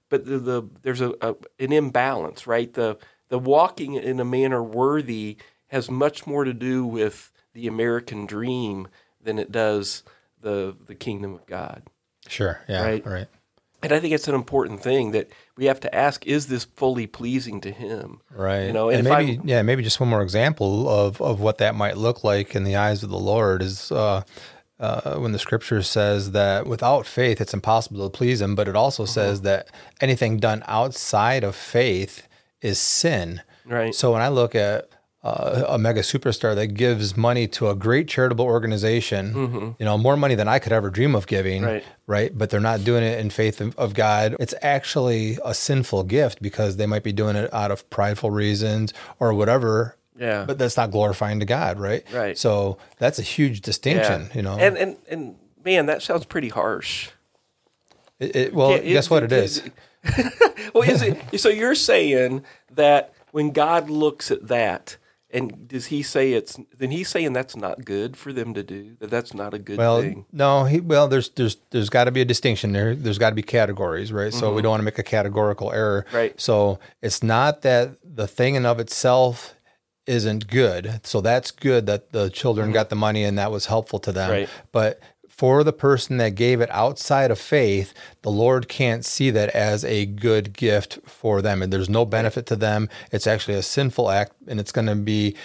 [0.10, 2.98] but the, the there's a, a an imbalance right the
[3.30, 8.88] the walking in a manner worthy has much more to do with the american dream
[9.22, 10.04] than it does
[10.42, 11.84] the the kingdom of god
[12.28, 12.62] Sure.
[12.68, 12.84] Yeah.
[12.84, 13.06] Right.
[13.06, 13.28] Right.
[13.86, 17.08] And i think it's an important thing that we have to ask is this fully
[17.08, 18.66] pleasing to him Right.
[18.68, 21.58] You know, and and maybe I'm- yeah, maybe just one more example of of what
[21.60, 24.22] that might look like in the eyes of the Lord is uh,
[24.78, 28.76] uh, when the Scripture says that without faith it's impossible to please Him, but it
[28.76, 29.20] also Mm-hmm.
[29.20, 29.68] says that
[30.02, 32.28] anything done outside of faith
[32.62, 33.42] is sin.
[33.66, 33.96] Right.
[33.96, 34.90] So when I look at
[35.26, 40.16] uh, a mega superstar that gives money to a great charitable organization, you know, more
[40.16, 41.72] money than I could ever dream of giving, Mm-hmm.
[41.74, 41.84] Right.
[42.06, 42.38] right?
[42.38, 44.36] But they're not doing it in faith of, of God.
[44.40, 48.94] It's actually a sinful gift because they might be doing it out of prideful reasons
[49.20, 49.98] or whatever.
[50.18, 50.46] Yeah.
[50.46, 52.04] But that's not glorifying to God, right?
[52.14, 52.38] Right.
[52.38, 54.58] So that's a huge distinction, you know.
[54.58, 55.36] and and and
[55.66, 57.10] man that sounds pretty harsh
[58.20, 59.64] it, it- well, Yeah, it- guess what it it- is?
[60.74, 61.40] well, is it?
[61.40, 62.44] So you're saying
[62.76, 64.98] that when God looks at that,
[65.36, 66.58] and does He say it's?
[66.78, 68.96] Then He's saying that's not good for them to do.
[69.00, 70.26] That that's not a good Well, thing.
[70.32, 72.96] no, he well, there's there's there's got to be a distinction there.
[72.96, 74.34] There's got to be categories, right?
[74.34, 74.56] So Mm-hmm.
[74.56, 76.06] we don't want to make a categorical error.
[76.14, 76.40] Right.
[76.42, 79.54] So it's not that the thing in of itself
[80.08, 81.00] isn't good.
[81.04, 84.30] So that's good that the children got the money and that was helpful to them.
[84.30, 84.40] Mm-hmm.
[84.42, 84.50] Right.
[84.72, 85.00] But
[85.38, 89.84] for the person that gave it outside of faith, the Lord can't see that as
[89.84, 92.88] a good gift for them, and there's no benefit to them.
[93.12, 95.36] It's actually a sinful act, and it's going to be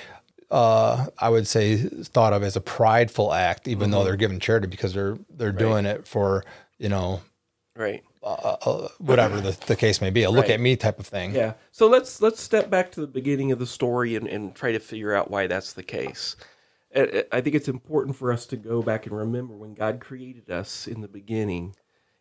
[0.51, 3.93] uh, I would say thought of as a prideful act, even Mm-hmm.
[3.93, 6.45] though they're giving charity because they're they're doing it for
[6.79, 7.21] you know
[7.77, 8.03] Right.
[8.23, 11.35] uh, whatever the, the case may be, a look at me type of thing.
[11.35, 11.53] Yeah.
[11.71, 14.81] So let's let's step back to the beginning of the story and, and try to
[14.81, 16.35] figure out why that's the case.
[16.95, 20.89] I think it's important for us to go back and remember when God created us
[20.89, 21.77] in the beginning,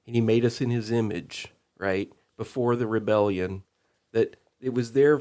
[0.06, 3.64] and He made us in His image, right before the rebellion,
[4.12, 5.20] that it was there.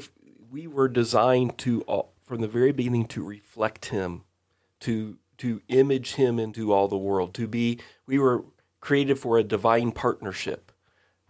[0.51, 4.23] We were designed to, all- from the very beginning, to reflect Him,
[4.81, 7.33] to to image Him into all the world.
[7.35, 8.43] To be, we were
[8.81, 10.68] created for a divine partnership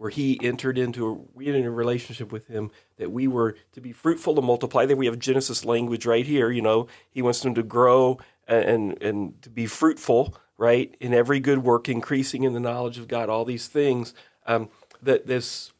[0.00, 3.82] where he entered into a, we had a relationship with him that we were to
[3.82, 4.86] be fruitful and multiply.
[4.86, 6.50] Then we have Genesis language right here.
[6.50, 11.38] You know, he wants them to grow and and to be fruitful, right, in every
[11.38, 13.28] good work, increasing in the knowledge of God.
[13.28, 14.14] All these things
[14.46, 14.70] um,
[15.02, 15.70] that this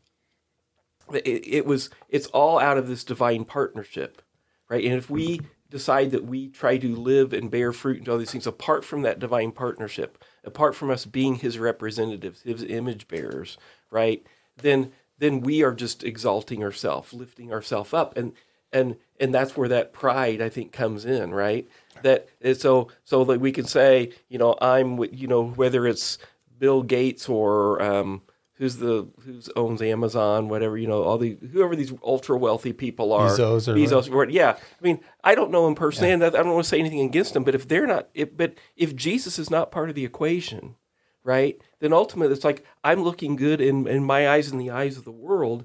[1.15, 4.21] it, it was it's all out of this divine partnership,
[4.69, 4.85] right?
[4.85, 8.33] And if we decide that we try to live and bear fruit and all these
[8.33, 13.57] things apart from that divine partnership, apart from us being his representatives, his image bearers,
[13.91, 14.27] right?
[14.57, 18.17] Then then we are just exalting ourselves, lifting ourselves up.
[18.17, 18.33] And
[18.73, 21.69] and and that's where that pride I think comes in, right?
[22.03, 26.19] That so so that we can say, you know, I'm you know whether it's
[26.59, 28.23] Bill Gates or um,
[28.61, 33.13] who's the who's owns Amazon, whatever you know, all the whoever these ultra wealthy people
[33.13, 33.31] are.
[33.31, 34.51] Bezos or Bezos, or, yeah.
[34.51, 37.33] I mean, I don't know him personally, and I don't want to say anything against
[37.33, 37.43] them.
[37.43, 40.77] But if they're not, if, but if Jesus is not part of the equation,
[41.25, 41.59] right?
[41.81, 45.05] Then ultimately, it's like I'm looking good in in my eyes and the eyes of
[45.05, 45.65] the world,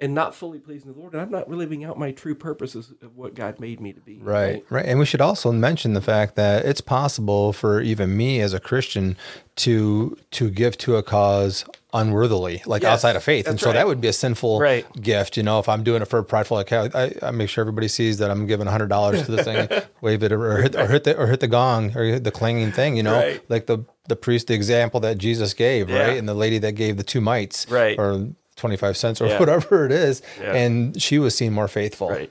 [0.00, 3.18] and not fully pleasing the Lord, and I'm not living out my true purposes of
[3.18, 4.18] what God made me to be.
[4.18, 4.86] Right, right.
[4.86, 8.60] And we should also mention the fact that it's possible for even me as a
[8.60, 9.18] Christian
[9.56, 13.46] to to give to a cause unworthily, like Yes, outside of faith.
[13.48, 13.72] And so right.
[13.74, 14.86] that would be a sinful Right.
[15.00, 15.36] gift.
[15.36, 17.88] You know, if I'm doing it for a prideful, like I, I make sure everybody
[17.88, 19.68] sees that I'm giving hundred dollars to this thing,
[20.00, 22.72] wave it or hit, or hit the or hit the gong or hit the clanging
[22.72, 22.96] thing.
[22.96, 23.42] You know, Right.
[23.48, 26.06] like the the priest the example that Jesus gave, Yeah.
[26.08, 27.98] right, and the lady that gave the two mites, Right.
[27.98, 29.38] or twenty five cents or Yeah.
[29.40, 30.52] whatever it is, Yeah.
[30.54, 32.10] and she was seen more faithful.
[32.10, 32.30] Right.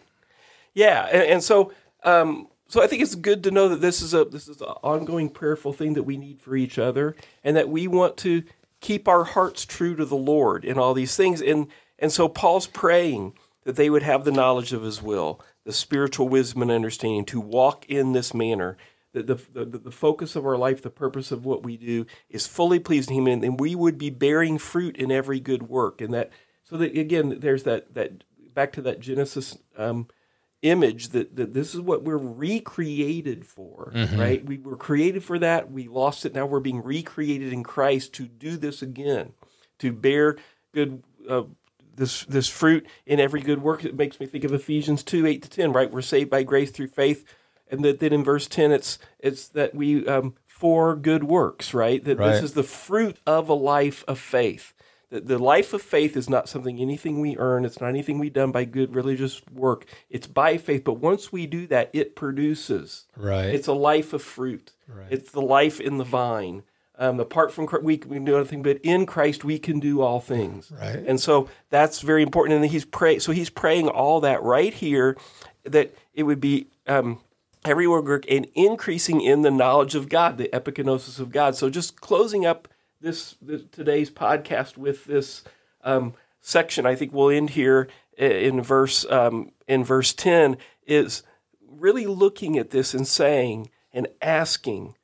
[0.74, 1.72] Yeah, and, and so
[2.04, 4.68] um, so I think it's good to know that this is a this is an
[4.84, 8.44] ongoing prayerful thing that we need for each other, and that we want to
[8.82, 11.42] keep our hearts true to the Lord in all these things.
[11.42, 15.74] And and so Paul's praying that they would have the knowledge of His will, the
[15.74, 18.78] spiritual wisdom and understanding to walk in this manner.
[19.14, 22.46] That the, the, the focus of our life, the purpose of what we do, is
[22.46, 26.00] fully pleasing Him, and, and we would be bearing fruit in every good work.
[26.00, 26.32] And that,
[26.64, 30.08] so that again, there's that that back to that Genesis um,
[30.62, 34.46] image that, that this is what we're recreated for, right?
[34.46, 35.72] We were created for that.
[35.72, 36.34] We lost it.
[36.34, 39.34] Now we're being recreated in Christ to do this again,
[39.80, 40.38] to bear
[40.74, 41.04] good.
[41.28, 41.44] Uh,
[41.96, 43.84] this this fruit in every good work.
[43.84, 45.74] It makes me think of Ephesians two eight to ten.
[45.74, 47.26] Right, we're saved by grace through faith,
[47.70, 51.74] and that then in verse ten, it's it's that we um, for good works.
[51.74, 52.32] Right, that Right.
[52.32, 54.74] this is the fruit of a life of faith.
[55.10, 57.66] The, the life of faith is not something anything we earn.
[57.66, 59.86] It's not anything we done by good religious work.
[60.10, 60.84] It's by faith.
[60.84, 63.06] But once we do that, it produces.
[63.18, 63.48] Right.
[63.48, 64.74] It's a life of fruit.
[64.88, 65.08] Right.
[65.10, 66.64] It's the life in the vine.
[66.98, 70.20] Um, apart from Christ, we can do nothing, but in Christ we can do all
[70.20, 70.70] things.
[70.70, 70.98] Right.
[70.98, 72.62] And so that's very important.
[72.62, 73.20] And he's pray.
[73.20, 75.16] So he's praying all that right here,
[75.64, 77.22] that it would be um,
[77.64, 81.56] every work and increasing in the knowledge of God, the epigenosis of God.
[81.56, 82.68] So just closing up
[83.02, 85.44] this, this today's podcast with this
[85.84, 91.24] um, section, I think we'll end here in verse um, in verse ten is
[91.66, 94.96] really looking at this and saying and asking,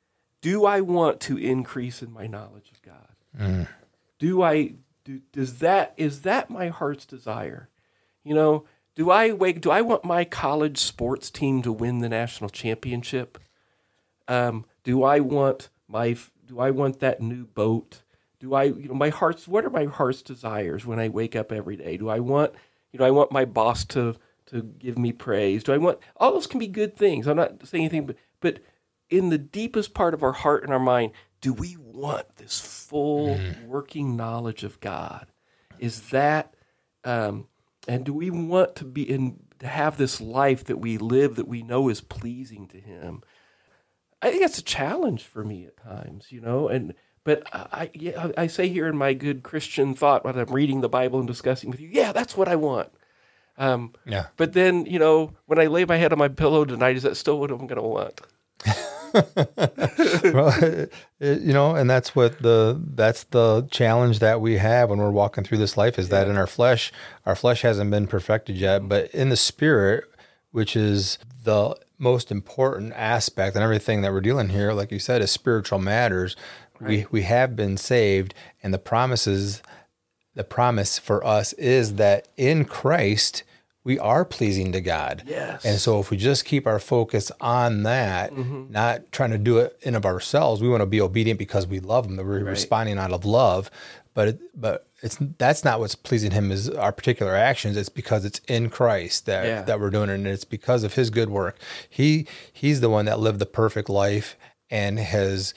[0.42, 3.68] do I want to increase in my knowledge of God?
[4.18, 7.68] Do I do does that is that my heart's desire?
[8.22, 12.08] You know, do I wake do I want my college sports team to win the
[12.08, 13.38] national championship?
[14.28, 18.02] Um, do I want my do I want that new boat?
[18.38, 21.52] Do I you know my heart's what are my heart's desires when I wake up
[21.52, 21.96] every day?
[21.96, 22.52] Do I want
[22.92, 25.64] you know I want my boss to to give me praise?
[25.64, 27.26] Do I want all those can be good things.
[27.26, 28.60] I'm not saying anything but but
[29.08, 33.38] in the deepest part of our heart and our mind, do we want this full
[33.64, 35.26] working knowledge of God?
[35.78, 36.54] Is that
[37.04, 37.46] um,
[37.86, 41.48] and do we want to be in to have this life that we live that
[41.48, 43.22] we know is pleasing to Him?
[44.22, 46.68] I think that's a challenge for me at times, you know.
[46.68, 50.80] And but I, yeah, I say here in my good Christian thought when I'm reading
[50.80, 52.90] the Bible and discussing with you, yeah, that's what I want.
[53.58, 54.26] Um, Yeah.
[54.36, 57.16] but then, you know, when I lay my head on my pillow tonight, is that
[57.16, 58.20] still what I'm going to want?
[60.34, 64.98] well, it- you know, and that's what the that's the challenge that we have when
[64.98, 66.92] we're walking through this life is that in our flesh,
[67.24, 70.04] our flesh hasn't been perfected yet, but in the spirit,
[70.50, 75.22] which is the most important aspect and everything that we're dealing here, like you said,
[75.22, 76.36] is spiritual matters.
[76.80, 79.62] We we have been saved, and the promises,
[80.34, 83.42] the promise for us is that in Christ
[83.86, 85.22] we are pleasing to God.
[85.26, 85.64] Yes.
[85.64, 88.72] And so if we just keep our focus on that, mm-hmm.
[88.72, 91.78] not trying to do it in of ourselves, we want to be obedient because we
[91.78, 93.70] love him, that we're responding out of love.
[94.16, 97.76] But it, but it's that's not what's pleasing him is our particular actions.
[97.76, 99.60] It's because it's in Christ that Yeah.
[99.62, 101.58] that we're doing it, and it's because of his good work.
[101.90, 104.34] He he's the one that lived the perfect life
[104.70, 105.52] and has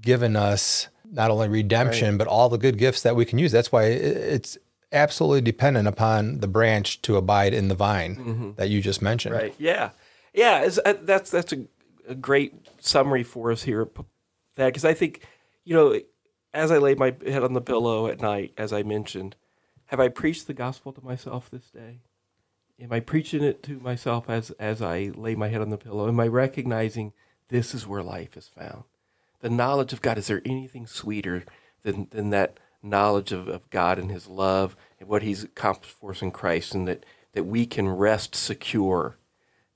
[0.00, 3.52] given us not only redemption but all the good gifts that we can use.
[3.52, 4.56] That's why it's
[4.92, 9.34] absolutely dependent upon the branch to abide in the vine that you just mentioned.
[9.34, 9.54] Right.
[9.58, 9.90] Yeah.
[10.32, 10.70] Yeah.
[10.86, 11.66] Uh, that's that's a,
[12.08, 13.90] a great summary for us here.
[14.56, 15.20] That because I think
[15.64, 16.00] you know,
[16.52, 19.36] as I lay my head on the pillow at night, as I mentioned,
[19.86, 22.00] have I preached the gospel to myself this day?
[22.80, 26.08] am I preaching it to myself as as I lay my head on the pillow?
[26.08, 27.12] Am I recognizing
[27.48, 28.84] this is where life is found?
[29.40, 30.18] The knowledge of God.
[30.18, 31.44] Is there anything sweeter
[31.82, 36.12] than than that knowledge of, of God and His love and what He's accomplished for
[36.12, 39.16] us in Christ, and that that we can rest secure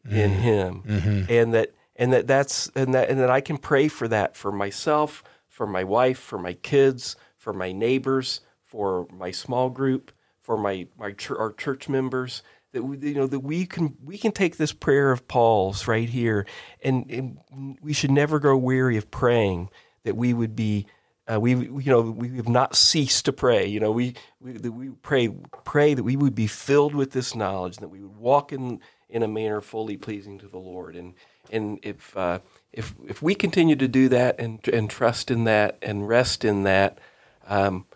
[0.05, 0.41] in mm-hmm.
[0.41, 1.33] Him, mm-hmm.
[1.33, 4.53] and that and that that's and that and that I can pray for that for
[4.53, 5.23] myself,
[5.55, 10.11] for my wife, for my kids, for my neighbors, for my small group,
[10.43, 12.43] for my my chur- our church members.
[12.73, 16.09] That we, you know that we can we can take this prayer of Paul's right
[16.09, 16.45] here,
[16.83, 19.71] and, and we should never grow weary of praying.
[20.03, 20.87] That we would be
[21.33, 23.65] uh, we, we- you know, we have not ceased to pray.
[23.67, 25.29] You know, we we, we pray
[25.65, 29.23] pray that we would be filled with this knowledge, that we would walk in in
[29.23, 30.97] a manner fully pleasing to the Lord.
[30.97, 31.15] And
[31.53, 32.41] and if uh,
[32.77, 36.65] if if we continue to do that and and trust in that and rest in
[36.65, 36.99] that,
[37.47, 37.87] um,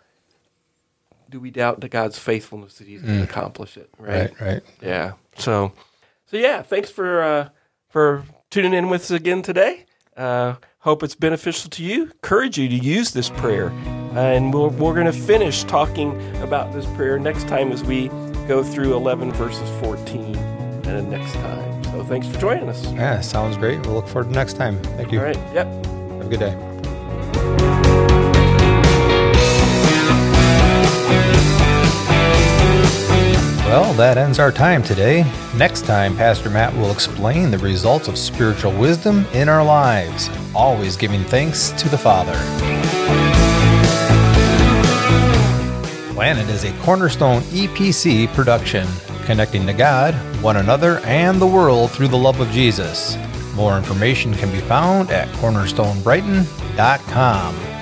[1.29, 3.89] do we doubt to God's faithfulness that He's going to accomplish it?
[3.97, 4.31] Right.
[4.39, 4.63] Right, right.
[4.81, 5.13] Yeah.
[5.37, 5.73] So,
[6.27, 6.61] so yeah.
[6.61, 7.49] Thanks for uh,
[7.89, 9.85] for tuning in with us again today.
[10.15, 12.03] Uh, hope it's beneficial to you.
[12.03, 16.73] Encourage you to use this prayer, uh, and we're we're going to finish talking about
[16.73, 18.07] this prayer next time as we
[18.47, 21.68] go through 11 verses 14 and next time.
[22.09, 22.91] Thanks for joining us.
[22.91, 23.85] Yeah, sounds great.
[23.85, 24.81] We'll look forward to next time.
[24.97, 25.19] Thank you.
[25.19, 25.37] All right.
[25.53, 25.67] Yep.
[25.67, 26.55] Have a good day.
[33.69, 35.23] Well, that ends our time today.
[35.55, 40.97] Next time, Pastor Matt will explain the results of spiritual wisdom in our lives, always
[40.97, 42.33] giving thanks to the Father.
[46.15, 48.87] Planet is a cornerstone EPC production,
[49.29, 53.15] connecting to God, one another, and the world through the love of Jesus.
[53.53, 57.78] More information can be found at cornerstonebrighton.com.